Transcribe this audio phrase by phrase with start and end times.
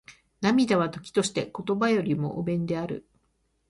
[0.41, 3.07] 涙は、時として言葉よりも雄弁である。